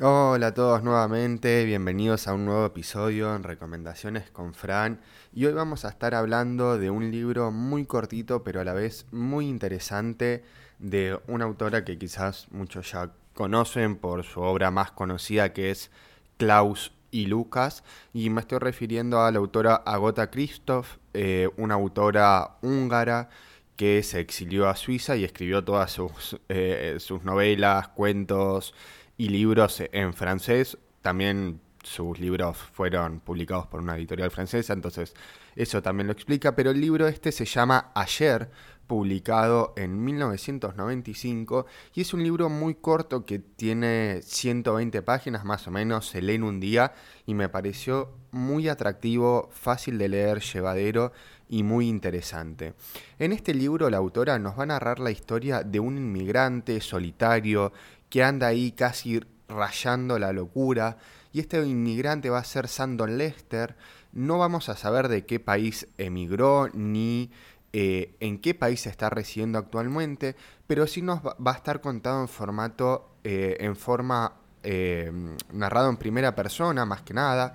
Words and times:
Hola 0.00 0.48
a 0.48 0.54
todos 0.54 0.82
nuevamente, 0.82 1.64
bienvenidos 1.66 2.26
a 2.26 2.32
un 2.32 2.46
nuevo 2.46 2.64
episodio 2.64 3.36
en 3.36 3.42
Recomendaciones 3.42 4.30
con 4.30 4.54
Fran. 4.54 5.00
Y 5.34 5.44
hoy 5.44 5.52
vamos 5.52 5.84
a 5.84 5.90
estar 5.90 6.14
hablando 6.14 6.78
de 6.78 6.90
un 6.90 7.10
libro 7.10 7.50
muy 7.50 7.84
cortito 7.84 8.42
pero 8.42 8.62
a 8.62 8.64
la 8.64 8.72
vez 8.72 9.04
muy 9.12 9.46
interesante 9.46 10.44
de 10.78 11.20
una 11.28 11.44
autora 11.44 11.84
que 11.84 11.98
quizás 11.98 12.48
muchos 12.50 12.90
ya 12.90 13.12
conocen 13.34 13.96
por 13.96 14.24
su 14.24 14.40
obra 14.40 14.70
más 14.70 14.90
conocida 14.92 15.52
que 15.52 15.70
es 15.70 15.90
Klaus 16.38 16.92
y 17.10 17.26
Lucas. 17.26 17.84
Y 18.14 18.30
me 18.30 18.40
estoy 18.40 18.60
refiriendo 18.60 19.20
a 19.20 19.30
la 19.30 19.38
autora 19.40 19.74
Agota 19.74 20.30
Christoph, 20.30 20.96
eh, 21.12 21.50
una 21.58 21.74
autora 21.74 22.56
húngara 22.62 23.28
que 23.76 24.02
se 24.02 24.20
exilió 24.20 24.68
a 24.68 24.76
Suiza 24.76 25.16
y 25.16 25.24
escribió 25.24 25.62
todas 25.62 25.92
sus, 25.92 26.38
eh, 26.48 26.96
sus 26.98 27.24
novelas, 27.24 27.88
cuentos, 27.88 28.74
y 29.22 29.28
libros 29.28 29.80
en 29.92 30.14
francés. 30.14 30.76
También 31.00 31.60
sus 31.84 32.18
libros 32.18 32.56
fueron 32.56 33.20
publicados 33.20 33.68
por 33.68 33.80
una 33.80 33.96
editorial 33.96 34.32
francesa, 34.32 34.72
entonces 34.72 35.14
eso 35.54 35.80
también 35.80 36.08
lo 36.08 36.12
explica, 36.12 36.56
pero 36.56 36.72
el 36.72 36.80
libro 36.80 37.06
este 37.06 37.30
se 37.30 37.44
llama 37.44 37.92
Ayer, 37.94 38.50
publicado 38.88 39.74
en 39.76 40.02
1995, 40.04 41.66
y 41.94 42.00
es 42.00 42.12
un 42.12 42.24
libro 42.24 42.48
muy 42.48 42.74
corto 42.74 43.24
que 43.24 43.38
tiene 43.38 44.22
120 44.22 45.02
páginas 45.02 45.44
más 45.44 45.68
o 45.68 45.70
menos, 45.70 46.08
se 46.08 46.20
lee 46.20 46.34
en 46.34 46.42
un 46.42 46.58
día, 46.58 46.92
y 47.24 47.34
me 47.34 47.48
pareció 47.48 48.10
muy 48.32 48.68
atractivo, 48.68 49.50
fácil 49.52 49.98
de 49.98 50.08
leer, 50.08 50.40
llevadero 50.40 51.12
y 51.48 51.62
muy 51.62 51.88
interesante. 51.88 52.74
En 53.20 53.32
este 53.32 53.54
libro 53.54 53.88
la 53.88 53.98
autora 53.98 54.40
nos 54.40 54.58
va 54.58 54.64
a 54.64 54.66
narrar 54.66 54.98
la 54.98 55.12
historia 55.12 55.62
de 55.62 55.78
un 55.78 55.96
inmigrante 55.96 56.80
solitario 56.80 57.72
que 58.12 58.22
anda 58.22 58.46
ahí 58.48 58.72
casi 58.72 59.22
rayando 59.48 60.18
la 60.18 60.34
locura. 60.34 60.98
Y 61.32 61.40
este 61.40 61.66
inmigrante 61.66 62.28
va 62.28 62.40
a 62.40 62.44
ser 62.44 62.68
Sandon 62.68 63.16
Lester. 63.16 63.74
No 64.12 64.36
vamos 64.36 64.68
a 64.68 64.76
saber 64.76 65.08
de 65.08 65.24
qué 65.24 65.40
país 65.40 65.88
emigró 65.96 66.68
ni 66.74 67.30
eh, 67.72 68.14
en 68.20 68.38
qué 68.38 68.52
país 68.52 68.86
está 68.86 69.08
residiendo 69.08 69.58
actualmente, 69.58 70.36
pero 70.66 70.86
sí 70.86 71.00
nos 71.00 71.20
va, 71.24 71.36
a 71.42 71.54
estar 71.54 71.80
contado 71.80 72.20
en 72.20 72.28
formato, 72.28 73.16
eh, 73.24 73.56
en 73.60 73.76
forma 73.76 74.34
eh, 74.62 75.10
narrado 75.50 75.88
en 75.88 75.96
primera 75.96 76.34
persona, 76.34 76.84
más 76.84 77.00
que 77.00 77.14
nada. 77.14 77.54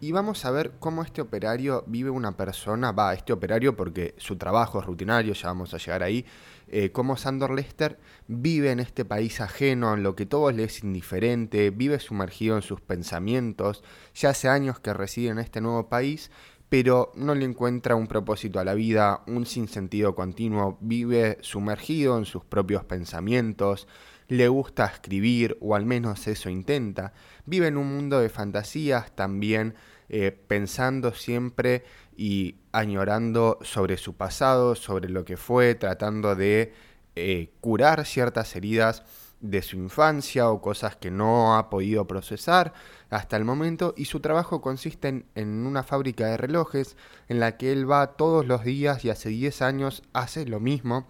Y 0.00 0.12
vamos 0.12 0.44
a 0.44 0.52
ver 0.52 0.74
cómo 0.78 1.02
este 1.02 1.20
operario 1.20 1.82
vive 1.88 2.10
una 2.10 2.36
persona, 2.36 2.92
va, 2.92 3.14
este 3.14 3.32
operario 3.32 3.74
porque 3.74 4.14
su 4.16 4.36
trabajo 4.36 4.78
es 4.78 4.86
rutinario, 4.86 5.32
ya 5.34 5.48
vamos 5.48 5.74
a 5.74 5.78
llegar 5.78 6.04
ahí, 6.04 6.24
eh, 6.68 6.92
cómo 6.92 7.16
Sandor 7.16 7.52
Lester 7.52 7.98
vive 8.28 8.70
en 8.70 8.78
este 8.78 9.04
país 9.04 9.40
ajeno, 9.40 9.94
en 9.94 10.04
lo 10.04 10.14
que 10.14 10.24
todo 10.24 10.52
le 10.52 10.62
es 10.62 10.84
indiferente, 10.84 11.70
vive 11.70 11.98
sumergido 11.98 12.54
en 12.54 12.62
sus 12.62 12.80
pensamientos, 12.80 13.82
ya 14.14 14.30
hace 14.30 14.48
años 14.48 14.78
que 14.78 14.94
reside 14.94 15.30
en 15.30 15.40
este 15.40 15.60
nuevo 15.60 15.88
país, 15.88 16.30
pero 16.68 17.12
no 17.14 17.34
le 17.34 17.44
encuentra 17.44 17.96
un 17.96 18.06
propósito 18.06 18.60
a 18.60 18.64
la 18.64 18.74
vida, 18.74 19.22
un 19.26 19.46
sinsentido 19.46 20.14
continuo, 20.14 20.78
vive 20.80 21.38
sumergido 21.40 22.18
en 22.18 22.24
sus 22.24 22.44
propios 22.44 22.84
pensamientos, 22.84 23.88
le 24.28 24.48
gusta 24.48 24.84
escribir, 24.84 25.56
o 25.60 25.74
al 25.74 25.86
menos 25.86 26.26
eso 26.28 26.50
intenta, 26.50 27.14
vive 27.46 27.68
en 27.68 27.78
un 27.78 27.94
mundo 27.94 28.20
de 28.20 28.28
fantasías 28.28 29.14
también, 29.16 29.74
eh, 30.10 30.32
pensando 30.46 31.12
siempre 31.12 31.84
y 32.16 32.56
añorando 32.72 33.58
sobre 33.62 33.96
su 33.96 34.16
pasado, 34.16 34.74
sobre 34.74 35.08
lo 35.08 35.24
que 35.24 35.36
fue, 35.36 35.74
tratando 35.74 36.34
de 36.34 36.72
eh, 37.16 37.50
curar 37.60 38.04
ciertas 38.04 38.54
heridas 38.54 39.02
de 39.40 39.62
su 39.62 39.76
infancia 39.76 40.50
o 40.50 40.60
cosas 40.60 40.96
que 40.96 41.10
no 41.10 41.56
ha 41.56 41.70
podido 41.70 42.06
procesar 42.06 42.72
hasta 43.10 43.36
el 43.36 43.44
momento 43.44 43.94
y 43.96 44.06
su 44.06 44.20
trabajo 44.20 44.60
consiste 44.60 45.08
en, 45.08 45.26
en, 45.34 45.66
una 45.66 45.82
fábrica 45.82 46.26
de 46.26 46.36
relojes 46.36 46.96
en 47.28 47.38
la 47.38 47.56
que 47.56 47.72
él 47.72 47.90
va 47.90 48.16
todos 48.16 48.46
los 48.46 48.64
días 48.64 49.04
y 49.04 49.10
hace 49.10 49.28
10 49.28 49.62
años 49.62 50.02
hace 50.12 50.44
lo 50.44 50.58
mismo 50.60 51.06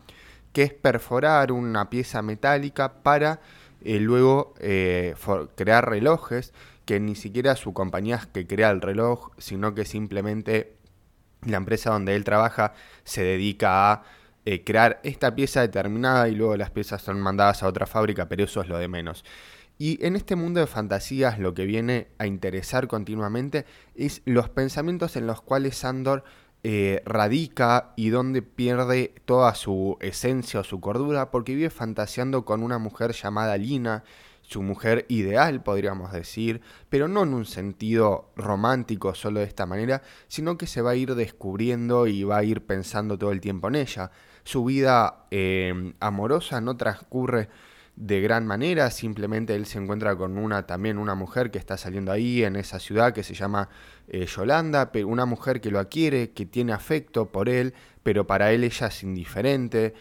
que 0.53 0.63
es 0.63 0.73
perforar 0.73 1.53
una 1.53 1.91
pieza 1.91 2.23
metálica 2.23 3.03
para 3.03 3.41
eh, 3.81 4.01
luego 4.01 4.55
eh, 4.61 5.15
crear 5.55 5.89
relojes, 5.89 6.53
que 6.85 7.01
ni 7.01 7.15
siquiera 7.15 7.55
su 7.57 7.73
compañía 7.73 8.17
es 8.17 8.27
que 8.27 8.47
crea 8.47 8.71
el 8.71 8.81
reloj, 8.81 9.31
sino 9.39 9.75
que 9.75 9.85
simplemente 9.85 10.77
la 11.47 11.59
empresa 11.59 11.91
donde 11.91 12.17
él 12.17 12.25
trabaja 12.25 12.75
se 13.05 13.23
dedica 13.23 13.93
a 13.93 14.03
eh, 14.51 14.65
crear 14.65 14.99
esta 15.03 15.35
pieza 15.35 15.61
determinada 15.61 16.27
y 16.27 16.35
luego 16.35 16.57
las 16.57 16.71
piezas 16.71 17.03
son 17.03 17.21
mandadas 17.21 17.63
a 17.63 17.67
otra 17.67 17.85
fábrica, 17.85 18.31
pero 18.31 18.45
eso 18.45 18.63
es 18.63 18.69
lo 18.69 18.79
de 18.79 18.89
menos. 18.89 19.23
Y 19.77 20.03
en 20.03 20.17
este 20.17 20.37
mundo 20.37 20.59
de 20.59 20.67
fantasías 20.67 21.39
lo 21.39 21.53
que 21.53 21.67
viene 21.67 22.09
a 22.17 22.27
interesar 22.27 22.89
continuamente 22.89 23.67
es 23.95 24.23
los 24.25 24.49
pensamientos 24.49 25.17
en 25.17 25.27
los 25.27 25.43
cuales 25.43 25.77
Sandor 25.77 26.25
eh, 26.63 27.03
radica 27.05 27.93
y 27.95 28.09
donde 28.09 28.41
pierde 28.41 29.13
toda 29.27 29.55
su 29.55 29.99
esencia 30.01 30.61
o 30.61 30.65
su 30.65 30.81
cordura, 30.81 31.31
porque 31.31 31.55
vive 31.55 31.69
fantaseando 31.69 32.47
con 32.47 32.63
una 32.63 32.79
mujer 32.79 33.13
llamada 33.13 33.55
Lina, 33.59 34.03
su 34.41 34.63
mujer 34.63 35.05
ideal, 35.11 35.63
podríamos 35.63 36.11
decir, 36.11 36.63
pero 36.89 37.07
no 37.07 37.25
en 37.25 37.35
un 37.35 37.45
sentido 37.45 38.31
romántico 38.35 39.15
solo 39.15 39.41
de 39.41 39.47
esta 39.47 39.67
manera, 39.67 40.01
sino 40.27 40.57
que 40.57 40.67
se 40.67 40.81
va 40.81 40.93
a 40.93 40.97
ir 40.97 41.15
descubriendo 41.17 42.07
y 42.07 42.25
va 42.25 42.39
a 42.39 42.45
ir 42.45 42.65
pensando 42.65 43.19
todo 43.19 43.31
el 43.31 43.43
tiempo 43.43 43.69
en 43.69 43.75
ella. 43.75 44.11
Su 44.49 44.65
vida 44.65 45.27
eh, 45.31 45.93
amorosa 46.01 46.63
no 46.63 46.75
transcurre 46.79 47.51
de 47.97 48.23
gran 48.23 48.47
manera, 48.47 48.91
simplemente 48.91 49.55
él 49.55 49.67
se 49.67 49.77
encuentra 49.77 50.17
con 50.17 50.39
una 50.39 50.67
también 50.67 50.97
una 50.97 51.15
mujer 51.15 51.51
que 51.51 51.59
está 51.59 51.77
saliendo 51.77 52.13
ahí 52.13 52.43
en 52.43 52.57
esa 52.57 52.79
ciudad 52.79 53.13
que 53.13 53.23
se 53.23 53.35
llama 53.35 53.69
eh, 54.07 54.25
Yolanda, 54.25 54.91
pero 54.91 55.07
una 55.09 55.27
mujer 55.27 55.61
que 55.61 55.71
lo 55.71 55.79
adquiere, 55.79 56.31
que 56.31 56.47
tiene 56.47 56.73
afecto 56.73 57.31
por 57.31 57.51
él, 57.51 57.75
pero 58.03 58.27
para 58.27 58.51
él 58.51 58.65
ella 58.65 58.87
es 58.87 59.03
indiferente, 59.03 59.93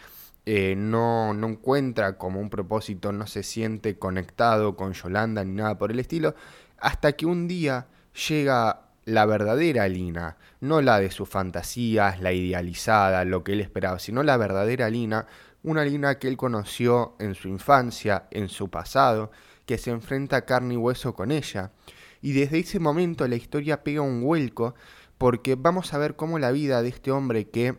eh, 0.45 0.75
no, 0.77 1.33
no 1.33 1.47
encuentra 1.49 2.17
como 2.17 2.39
un 2.39 2.49
propósito, 2.49 3.11
no 3.11 3.27
se 3.27 3.43
siente 3.43 3.99
conectado 3.99 4.77
con 4.77 4.93
Yolanda 4.93 5.43
ni 5.43 5.55
nada 5.55 5.77
por 5.77 5.91
el 5.91 5.99
estilo, 5.99 6.35
hasta 6.77 7.11
que 7.17 7.25
un 7.25 7.49
día 7.49 7.87
llega 8.29 8.86
la 9.07 9.25
verdadera 9.25 9.87
Lina, 9.87 10.35
no 10.59 10.81
la 10.81 10.99
de 10.99 11.11
sus 11.11 11.29
fantasías, 11.29 12.19
la 12.19 12.33
idealizada, 12.33 13.23
lo 13.23 13.41
que 13.41 13.53
él 13.53 13.61
esperaba, 13.61 13.99
sino 13.99 14.21
la 14.21 14.35
verdadera 14.35 14.89
Lina, 14.89 15.27
una 15.63 15.85
Lina 15.85 16.19
que 16.19 16.27
él 16.27 16.35
conoció 16.35 17.15
en 17.17 17.33
su 17.33 17.47
infancia, 17.47 18.27
en 18.31 18.49
su 18.49 18.69
pasado, 18.69 19.31
que 19.65 19.77
se 19.77 19.91
enfrenta 19.91 20.43
carne 20.43 20.73
y 20.73 20.77
hueso 20.77 21.13
con 21.13 21.31
ella. 21.31 21.71
Y 22.21 22.33
desde 22.33 22.59
ese 22.59 22.81
momento 22.81 23.25
la 23.29 23.37
historia 23.37 23.81
pega 23.81 24.01
un 24.01 24.21
vuelco 24.21 24.75
porque 25.17 25.55
vamos 25.55 25.93
a 25.93 25.99
ver 25.99 26.17
cómo 26.17 26.37
la 26.37 26.51
vida 26.51 26.81
de 26.81 26.89
este 26.89 27.11
hombre 27.11 27.49
que 27.49 27.77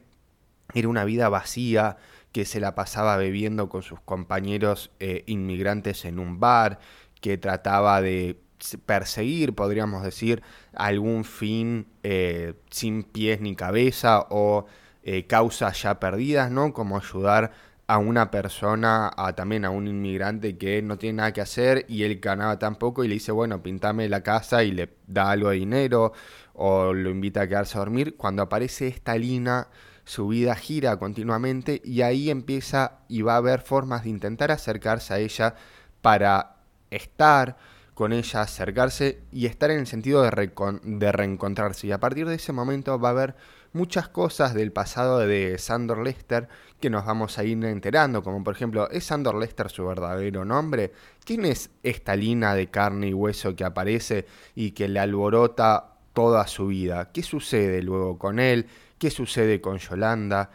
era 0.72 0.88
una 0.88 1.04
vida 1.04 1.28
vacía, 1.28 1.98
que 2.32 2.46
se 2.46 2.58
la 2.58 2.74
pasaba 2.74 3.18
bebiendo 3.18 3.68
con 3.68 3.82
sus 3.82 4.00
compañeros 4.00 4.92
eh, 4.98 5.24
inmigrantes 5.26 6.06
en 6.06 6.20
un 6.20 6.40
bar, 6.40 6.78
que 7.20 7.36
trataba 7.36 8.00
de 8.00 8.40
perseguir, 8.84 9.54
podríamos 9.54 10.02
decir, 10.02 10.42
algún 10.74 11.24
fin 11.24 11.86
eh, 12.02 12.54
sin 12.70 13.02
pies 13.02 13.40
ni 13.40 13.54
cabeza 13.54 14.26
o 14.30 14.66
eh, 15.02 15.26
causas 15.26 15.82
ya 15.82 16.00
perdidas, 16.00 16.50
¿no? 16.50 16.72
Como 16.72 16.96
ayudar 16.96 17.52
a 17.86 17.96
una 17.96 18.30
persona, 18.30 19.10
a, 19.16 19.34
también 19.34 19.64
a 19.64 19.70
un 19.70 19.88
inmigrante 19.88 20.58
que 20.58 20.82
no 20.82 20.98
tiene 20.98 21.18
nada 21.18 21.32
que 21.32 21.40
hacer 21.40 21.86
y 21.88 22.02
él 22.02 22.20
ganaba 22.20 22.58
tan 22.58 22.76
poco 22.76 23.02
y 23.02 23.08
le 23.08 23.14
dice, 23.14 23.32
bueno, 23.32 23.62
pintame 23.62 24.08
la 24.10 24.22
casa 24.22 24.62
y 24.62 24.72
le 24.72 24.90
da 25.06 25.30
algo 25.30 25.48
de 25.48 25.56
dinero 25.56 26.12
o 26.52 26.92
lo 26.92 27.08
invita 27.08 27.42
a 27.42 27.48
quedarse 27.48 27.78
a 27.78 27.80
dormir. 27.80 28.16
Cuando 28.16 28.42
aparece 28.42 28.88
esta 28.88 29.16
Lina, 29.16 29.68
su 30.04 30.28
vida 30.28 30.54
gira 30.54 30.98
continuamente 30.98 31.80
y 31.82 32.02
ahí 32.02 32.28
empieza 32.28 32.98
y 33.08 33.22
va 33.22 33.34
a 33.34 33.38
haber 33.38 33.62
formas 33.62 34.04
de 34.04 34.10
intentar 34.10 34.50
acercarse 34.50 35.14
a 35.14 35.18
ella 35.18 35.54
para 36.02 36.56
estar 36.90 37.56
con 37.98 38.12
ella, 38.12 38.42
acercarse 38.42 39.18
y 39.32 39.46
estar 39.46 39.72
en 39.72 39.80
el 39.80 39.88
sentido 39.88 40.22
de, 40.22 40.50
de 40.84 41.10
reencontrarse. 41.10 41.88
Y 41.88 41.90
a 41.90 41.98
partir 41.98 42.28
de 42.28 42.36
ese 42.36 42.52
momento 42.52 42.96
va 43.00 43.08
a 43.08 43.10
haber 43.10 43.34
muchas 43.72 44.08
cosas 44.08 44.54
del 44.54 44.70
pasado 44.70 45.18
de 45.18 45.58
Sandor 45.58 46.04
Lester 46.04 46.48
que 46.78 46.90
nos 46.90 47.04
vamos 47.04 47.38
a 47.38 47.44
ir 47.44 47.64
enterando, 47.64 48.22
como 48.22 48.44
por 48.44 48.54
ejemplo, 48.54 48.88
¿es 48.90 49.02
Sandor 49.02 49.34
Lester 49.34 49.68
su 49.68 49.84
verdadero 49.84 50.44
nombre? 50.44 50.92
¿Quién 51.24 51.44
es 51.44 51.70
esta 51.82 52.14
lina 52.14 52.54
de 52.54 52.70
carne 52.70 53.08
y 53.08 53.14
hueso 53.14 53.56
que 53.56 53.64
aparece 53.64 54.26
y 54.54 54.70
que 54.70 54.86
le 54.86 55.00
alborota 55.00 55.94
toda 56.12 56.46
su 56.46 56.68
vida? 56.68 57.10
¿Qué 57.10 57.24
sucede 57.24 57.82
luego 57.82 58.16
con 58.16 58.38
él? 58.38 58.66
¿Qué 58.98 59.10
sucede 59.10 59.60
con 59.60 59.78
Yolanda? 59.78 60.52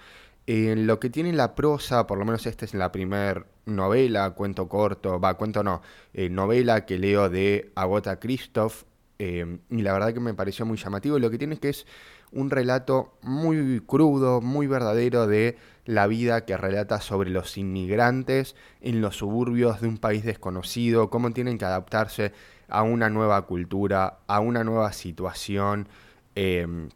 En 0.47 0.87
lo 0.87 0.97
que 0.97 1.09
tiene 1.09 1.33
la 1.33 1.55
prosa, 1.55 2.07
por 2.07 2.17
lo 2.17 2.23
menos 2.23 2.45
esta 2.45 2.63
es 2.63 2.73
la 2.73 2.89
primera 2.89 3.43
novela, 3.65 4.31
cuento 4.31 4.67
corto, 4.67 5.19
va, 5.19 5.35
cuento 5.35 5.63
no, 5.63 5.81
eh, 6.13 6.29
novela 6.29 6.85
que 6.85 6.97
leo 6.97 7.29
de 7.29 7.71
Agota 7.75 8.19
Christoph, 8.19 8.83
eh, 9.19 9.59
y 9.69 9.81
la 9.81 9.93
verdad 9.93 10.13
que 10.13 10.19
me 10.19 10.33
pareció 10.33 10.65
muy 10.65 10.77
llamativo. 10.77 11.19
Lo 11.19 11.29
que 11.29 11.37
tiene 11.37 11.55
es 11.55 11.59
que 11.59 11.69
es 11.69 11.85
un 12.31 12.49
relato 12.49 13.13
muy 13.21 13.81
crudo, 13.85 14.41
muy 14.41 14.67
verdadero 14.67 15.27
de 15.27 15.57
la 15.85 16.07
vida 16.07 16.45
que 16.45 16.57
relata 16.57 16.99
sobre 16.99 17.29
los 17.29 17.57
inmigrantes 17.57 18.55
en 18.81 19.01
los 19.01 19.17
suburbios 19.17 19.81
de 19.81 19.87
un 19.87 19.97
país 19.97 20.23
desconocido, 20.23 21.09
cómo 21.09 21.31
tienen 21.31 21.57
que 21.57 21.65
adaptarse 21.65 22.33
a 22.69 22.83
una 22.83 23.09
nueva 23.09 23.43
cultura, 23.43 24.19
a 24.27 24.39
una 24.39 24.63
nueva 24.63 24.93
situación 24.93 25.87
em, 26.35 26.89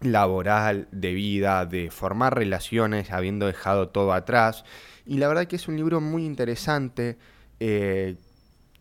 laboral, 0.00 0.88
de 0.92 1.12
vida, 1.12 1.66
de 1.66 1.90
formar 1.90 2.34
relaciones 2.34 3.10
habiendo 3.10 3.46
dejado 3.46 3.88
todo 3.88 4.12
atrás. 4.12 4.64
Y 5.04 5.18
la 5.18 5.28
verdad 5.28 5.46
que 5.46 5.56
es 5.56 5.68
un 5.68 5.76
libro 5.76 6.00
muy 6.00 6.24
interesante. 6.24 7.18
Eh, 7.60 8.16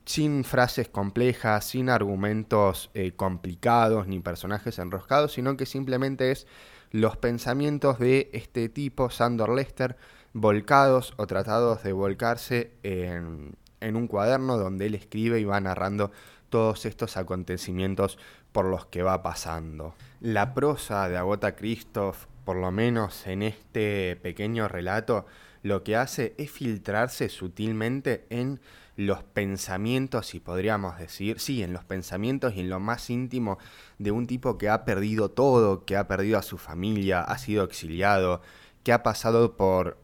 sin 0.05 0.43
frases 0.43 0.87
complejas, 0.87 1.65
sin 1.65 1.89
argumentos 1.89 2.91
eh, 2.93 3.13
complicados 3.15 4.07
ni 4.07 4.19
personajes 4.19 4.77
enroscados, 4.79 5.33
sino 5.33 5.57
que 5.57 5.65
simplemente 5.65 6.31
es 6.31 6.47
los 6.91 7.17
pensamientos 7.17 7.99
de 7.99 8.29
este 8.33 8.69
tipo, 8.69 9.09
Sandor 9.09 9.53
Lester, 9.53 9.97
volcados 10.33 11.13
o 11.17 11.25
tratados 11.27 11.83
de 11.83 11.91
volcarse 11.91 12.71
en, 12.83 13.55
en 13.81 13.95
un 13.95 14.07
cuaderno 14.07 14.57
donde 14.57 14.85
él 14.85 14.95
escribe 14.95 15.39
y 15.39 15.45
va 15.45 15.59
narrando 15.59 16.11
todos 16.49 16.85
estos 16.85 17.17
acontecimientos 17.17 18.19
por 18.55 18.67
los 18.67 18.85
que 18.85 19.03
va 19.03 19.21
pasando. 19.21 19.95
La 20.21 20.53
prosa 20.53 21.09
de 21.09 21.17
Agota 21.17 21.57
Christoph, 21.57 22.23
por 22.45 22.55
lo 22.55 22.71
menos 22.71 23.27
en 23.27 23.43
este 23.43 24.15
pequeño 24.15 24.69
relato, 24.69 25.25
lo 25.61 25.83
que 25.83 25.97
hace 25.97 26.35
es 26.37 26.51
filtrarse 26.51 27.27
sutilmente 27.27 28.25
en 28.29 28.61
los 28.95 29.23
pensamientos, 29.23 30.27
si 30.27 30.39
podríamos 30.39 30.97
decir, 30.97 31.41
sí, 31.41 31.63
en 31.63 31.73
los 31.73 31.83
pensamientos 31.83 32.55
y 32.55 32.61
en 32.61 32.69
lo 32.69 32.79
más 32.79 33.09
íntimo 33.09 33.57
de 33.97 34.11
un 34.11 34.25
tipo 34.25 34.57
que 34.57 34.69
ha 34.69 34.85
perdido 34.85 35.31
todo, 35.31 35.83
que 35.83 35.97
ha 35.97 36.07
perdido 36.07 36.39
a 36.39 36.41
su 36.41 36.57
familia, 36.57 37.23
ha 37.23 37.37
sido 37.37 37.65
exiliado, 37.65 38.41
que 38.83 38.93
ha 38.93 39.03
pasado 39.03 39.57
por 39.57 39.97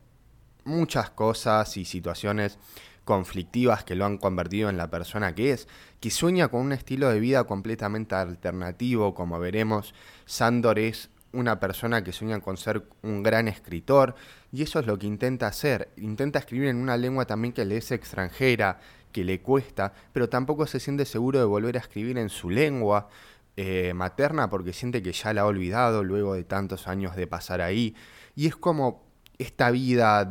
muchas 0.65 1.09
cosas 1.09 1.77
y 1.77 1.85
situaciones 1.85 2.59
conflictivas 3.03 3.83
que 3.83 3.95
lo 3.95 4.05
han 4.05 4.17
convertido 4.17 4.69
en 4.69 4.77
la 4.77 4.89
persona 4.89 5.33
que 5.33 5.51
es, 5.51 5.67
que 5.99 6.11
sueña 6.11 6.49
con 6.49 6.61
un 6.61 6.71
estilo 6.71 7.09
de 7.09 7.19
vida 7.19 7.43
completamente 7.45 8.15
alternativo, 8.15 9.13
como 9.13 9.39
veremos, 9.39 9.93
Sandor 10.25 10.79
es 10.79 11.09
una 11.33 11.59
persona 11.59 12.03
que 12.03 12.11
sueña 12.11 12.39
con 12.41 12.57
ser 12.57 12.83
un 13.03 13.23
gran 13.23 13.47
escritor 13.47 14.15
y 14.51 14.63
eso 14.63 14.79
es 14.79 14.85
lo 14.85 14.97
que 14.99 15.07
intenta 15.07 15.47
hacer. 15.47 15.89
Intenta 15.97 16.39
escribir 16.39 16.69
en 16.69 16.77
una 16.77 16.97
lengua 16.97 17.25
también 17.25 17.53
que 17.53 17.65
le 17.65 17.77
es 17.77 17.91
extranjera, 17.91 18.79
que 19.11 19.23
le 19.23 19.41
cuesta, 19.41 19.93
pero 20.13 20.29
tampoco 20.29 20.67
se 20.67 20.79
siente 20.79 21.05
seguro 21.05 21.39
de 21.39 21.45
volver 21.45 21.77
a 21.77 21.81
escribir 21.81 22.17
en 22.17 22.29
su 22.29 22.49
lengua 22.49 23.09
eh, 23.57 23.93
materna 23.93 24.49
porque 24.49 24.73
siente 24.73 25.01
que 25.01 25.11
ya 25.11 25.33
la 25.33 25.41
ha 25.41 25.45
olvidado 25.45 26.03
luego 26.03 26.33
de 26.33 26.43
tantos 26.43 26.87
años 26.87 27.15
de 27.15 27.27
pasar 27.27 27.61
ahí. 27.61 27.95
Y 28.35 28.47
es 28.47 28.55
como 28.55 29.03
esta 29.37 29.71
vida 29.71 30.23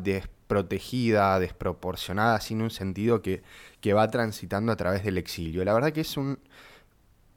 desprotegida, 0.50 1.38
desproporcionada, 1.38 2.41
sin 2.41 2.61
un 2.61 2.70
sentido 2.70 3.23
que, 3.23 3.43
que 3.81 3.93
va 3.93 4.08
transitando 4.08 4.73
a 4.73 4.76
través 4.76 5.05
del 5.05 5.17
exilio. 5.17 5.64
La 5.64 5.73
verdad 5.73 5.93
que 5.93 6.00
es 6.00 6.17
un, 6.17 6.41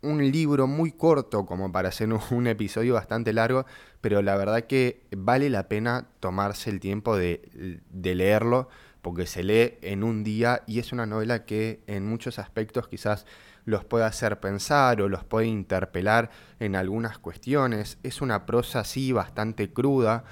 un 0.01 0.31
libro 0.31 0.65
muy 0.65 0.91
corto 0.91 1.45
como 1.45 1.71
para 1.71 1.89
hacer 1.89 2.09
un 2.31 2.47
episodio 2.47 2.95
bastante 2.95 3.31
largo, 3.31 3.65
pero 4.01 4.21
la 4.21 4.35
verdad 4.35 4.63
que 4.63 5.03
vale 5.15 5.49
la 5.49 5.67
pena 5.67 6.07
tomarse 6.19 6.71
el 6.71 6.79
tiempo 6.79 7.15
de, 7.15 7.79
leerlo 7.91 8.67
porque 9.03 9.27
se 9.27 9.43
lee 9.43 9.77
en 9.81 10.03
un 10.03 10.23
día 10.23 10.63
y 10.65 10.79
es 10.79 10.91
una 10.91 11.05
novela 11.05 11.45
que 11.45 11.81
en 11.87 12.07
muchos 12.07 12.39
aspectos 12.39 12.87
quizás 12.87 13.25
los 13.65 13.85
puede 13.85 14.05
hacer 14.05 14.39
pensar 14.39 15.01
o 15.01 15.07
los 15.07 15.23
puede 15.23 15.47
interpelar 15.47 16.31
en 16.59 16.75
algunas 16.75 17.19
cuestiones. 17.19 17.97
Es 18.01 18.21
una 18.21 18.45
prosa 18.45 18.81
así 18.81 19.11
bastante 19.11 19.71
cruda, 19.71 20.23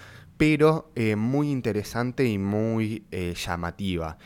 pero 0.42 0.92
eh, 0.96 1.16
muy 1.16 1.52
interesante 1.52 2.26
y 2.26 2.40
muy 2.40 3.06
eh, 3.12 3.36
llamativa. 3.36 4.18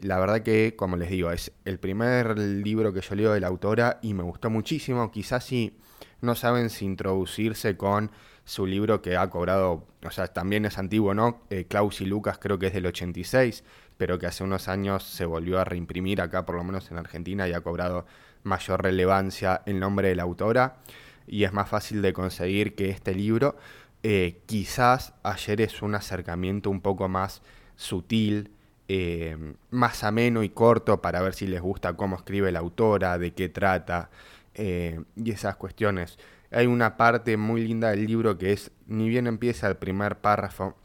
La 0.00 0.18
verdad 0.18 0.40
que, 0.40 0.74
como 0.74 0.96
les 0.96 1.10
digo, 1.10 1.30
es 1.30 1.52
el 1.66 1.78
primer 1.78 2.38
libro 2.38 2.94
que 2.94 3.02
yo 3.02 3.14
leo 3.14 3.34
de 3.34 3.40
la 3.40 3.48
autora 3.48 3.98
y 4.00 4.14
me 4.14 4.22
gustó 4.22 4.48
muchísimo. 4.48 5.10
Quizás 5.10 5.44
si 5.44 5.76
no 6.22 6.34
saben 6.36 6.70
si 6.70 6.86
introducirse 6.86 7.76
con 7.76 8.10
su 8.46 8.64
libro 8.64 9.02
que 9.02 9.18
ha 9.18 9.28
cobrado, 9.28 9.86
o 10.02 10.10
sea, 10.10 10.28
también 10.28 10.64
es 10.64 10.78
antiguo, 10.78 11.12
¿no? 11.12 11.42
Eh, 11.50 11.66
Klaus 11.68 12.00
y 12.00 12.06
Lucas 12.06 12.38
creo 12.38 12.58
que 12.58 12.68
es 12.68 12.72
del 12.72 12.86
86, 12.86 13.62
pero 13.98 14.18
que 14.18 14.24
hace 14.24 14.44
unos 14.44 14.68
años 14.68 15.02
se 15.02 15.26
volvió 15.26 15.60
a 15.60 15.64
reimprimir 15.64 16.22
acá, 16.22 16.46
por 16.46 16.54
lo 16.54 16.64
menos 16.64 16.90
en 16.90 16.96
Argentina, 16.96 17.46
y 17.46 17.52
ha 17.52 17.60
cobrado 17.60 18.06
mayor 18.42 18.82
relevancia 18.82 19.60
el 19.66 19.78
nombre 19.80 20.08
de 20.08 20.16
la 20.16 20.22
autora. 20.22 20.78
Y 21.26 21.44
es 21.44 21.52
más 21.52 21.68
fácil 21.68 22.00
de 22.00 22.14
conseguir 22.14 22.74
que 22.74 22.88
este 22.88 23.14
libro. 23.14 23.56
Eh, 24.02 24.42
quizás 24.46 25.14
ayer 25.22 25.60
es 25.60 25.82
un 25.82 25.94
acercamiento 25.94 26.70
un 26.70 26.80
poco 26.80 27.08
más 27.08 27.42
sutil, 27.76 28.52
eh, 28.86 29.36
más 29.70 30.04
ameno 30.04 30.42
y 30.42 30.48
corto 30.48 31.02
para 31.02 31.20
ver 31.20 31.34
si 31.34 31.46
les 31.46 31.60
gusta 31.60 31.94
cómo 31.94 32.16
escribe 32.16 32.52
la 32.52 32.60
autora, 32.60 33.18
de 33.18 33.34
qué 33.34 33.48
trata 33.48 34.10
eh, 34.54 35.02
y 35.16 35.30
esas 35.30 35.56
cuestiones. 35.56 36.18
Hay 36.50 36.66
una 36.66 36.96
parte 36.96 37.36
muy 37.36 37.66
linda 37.66 37.90
del 37.90 38.06
libro 38.06 38.38
que 38.38 38.52
es, 38.52 38.70
ni 38.86 39.08
bien 39.08 39.26
empieza 39.26 39.68
el 39.68 39.76
primer 39.76 40.18
párrafo, 40.18 40.76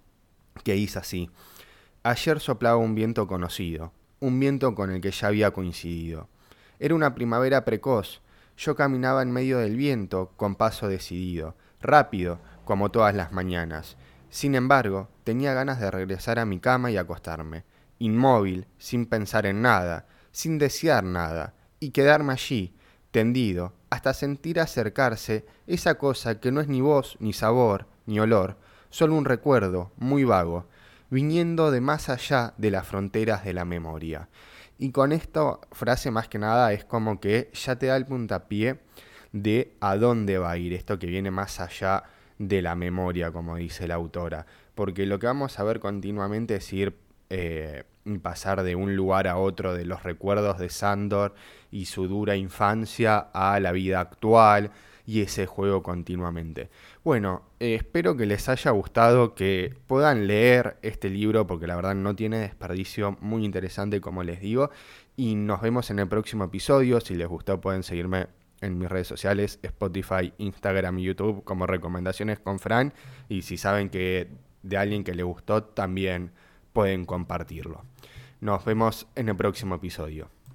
que 0.63 0.73
dice 0.73 0.99
así. 0.99 1.29
Ayer 2.03 2.39
soplaba 2.39 2.77
un 2.77 2.95
viento 2.95 3.27
conocido, 3.27 3.93
un 4.19 4.39
viento 4.39 4.75
con 4.75 4.91
el 4.91 4.99
que 4.99 5.11
ya 5.11 5.27
había 5.27 5.51
coincidido. 5.51 6.27
Era 6.79 6.95
una 6.95 7.15
primavera 7.15 7.63
precoz. 7.63 8.21
Yo 8.57 8.75
caminaba 8.75 9.21
en 9.21 9.31
medio 9.31 9.59
del 9.59 9.77
viento, 9.77 10.33
con 10.35 10.55
paso 10.55 10.89
decidido, 10.89 11.55
rápido, 11.81 12.39
como 12.65 12.89
todas 12.89 13.15
las 13.15 13.31
mañanas. 13.31 13.97
Sin 14.29 14.55
embargo, 14.55 15.09
tenía 15.23 15.53
ganas 15.53 15.79
de 15.79 15.91
regresar 15.91 16.39
a 16.39 16.45
mi 16.45 16.59
cama 16.59 16.91
y 16.91 16.97
acostarme 16.97 17.63
inmóvil, 18.03 18.67
sin 18.77 19.05
pensar 19.05 19.45
en 19.45 19.61
nada, 19.61 20.05
sin 20.31 20.57
desear 20.57 21.03
nada, 21.03 21.53
y 21.79 21.91
quedarme 21.91 22.33
allí, 22.33 22.75
tendido, 23.11 23.73
hasta 23.89 24.13
sentir 24.13 24.59
acercarse 24.59 25.45
esa 25.67 25.95
cosa 25.95 26.39
que 26.39 26.51
no 26.51 26.59
es 26.59 26.67
ni 26.67 26.81
voz, 26.81 27.15
ni 27.19 27.31
sabor, 27.31 27.87
ni 28.05 28.19
olor, 28.19 28.57
solo 28.89 29.15
un 29.15 29.25
recuerdo, 29.25 29.91
muy 29.97 30.23
vago, 30.23 30.67
viniendo 31.09 31.71
de 31.71 31.79
más 31.79 32.09
allá 32.09 32.53
de 32.57 32.71
las 32.71 32.87
fronteras 32.87 33.45
de 33.45 33.53
la 33.53 33.65
memoria. 33.65 34.27
Y 34.79 34.91
con 34.91 35.11
esta 35.11 35.59
frase 35.71 36.11
más 36.11 36.27
que 36.27 36.39
nada 36.39 36.73
es 36.73 36.83
como 36.83 37.19
que 37.19 37.51
ya 37.53 37.77
te 37.77 37.85
da 37.85 37.95
el 37.95 38.05
puntapié 38.05 38.79
de 39.31 39.75
a 39.79 39.95
dónde 39.95 40.37
va 40.39 40.51
a 40.51 40.57
ir 40.57 40.73
esto 40.73 40.99
que 40.99 41.07
viene 41.07 41.31
más 41.31 41.59
allá 41.59 42.03
de 42.47 42.61
la 42.61 42.75
memoria, 42.75 43.31
como 43.31 43.55
dice 43.55 43.87
la 43.87 43.95
autora. 43.95 44.45
Porque 44.75 45.05
lo 45.05 45.19
que 45.19 45.27
vamos 45.27 45.59
a 45.59 45.63
ver 45.63 45.79
continuamente 45.79 46.55
es 46.55 46.73
ir 46.73 46.95
eh, 47.29 47.83
pasar 48.21 48.63
de 48.63 48.75
un 48.75 48.95
lugar 48.95 49.27
a 49.27 49.37
otro 49.37 49.73
de 49.73 49.85
los 49.85 50.03
recuerdos 50.03 50.59
de 50.59 50.69
Sandor 50.69 51.33
y 51.71 51.85
su 51.85 52.07
dura 52.07 52.35
infancia 52.35 53.17
a 53.17 53.59
la 53.59 53.71
vida 53.71 53.99
actual 54.01 54.71
y 55.05 55.21
ese 55.21 55.45
juego 55.45 55.83
continuamente. 55.83 56.69
Bueno, 57.03 57.43
eh, 57.59 57.75
espero 57.75 58.15
que 58.15 58.25
les 58.25 58.47
haya 58.49 58.71
gustado, 58.71 59.35
que 59.35 59.75
puedan 59.87 60.27
leer 60.27 60.77
este 60.81 61.09
libro 61.09 61.45
porque 61.47 61.67
la 61.67 61.75
verdad 61.75 61.95
no 61.95 62.15
tiene 62.15 62.39
desperdicio, 62.39 63.17
muy 63.19 63.43
interesante 63.43 63.99
como 63.99 64.23
les 64.23 64.39
digo, 64.39 64.69
y 65.15 65.35
nos 65.35 65.61
vemos 65.61 65.89
en 65.89 65.99
el 65.99 66.07
próximo 66.07 66.45
episodio, 66.45 66.99
si 67.01 67.15
les 67.15 67.27
gustó 67.27 67.59
pueden 67.59 67.83
seguirme 67.83 68.27
en 68.63 68.77
mis 68.77 68.89
redes 68.89 69.07
sociales, 69.07 69.59
Spotify, 69.61 70.33
Instagram 70.37 70.99
y 70.99 71.03
YouTube 71.03 71.43
como 71.43 71.67
recomendaciones 71.67 72.39
con 72.39 72.59
Fran, 72.59 72.93
y 73.29 73.43
si 73.43 73.57
saben 73.57 73.89
que 73.89 74.29
de 74.61 74.77
alguien 74.77 75.03
que 75.03 75.13
le 75.13 75.23
gustó 75.23 75.63
también 75.63 76.31
pueden 76.71 77.05
compartirlo. 77.05 77.83
Nos 78.39 78.65
vemos 78.65 79.07
en 79.15 79.29
el 79.29 79.35
próximo 79.35 79.75
episodio. 79.75 80.29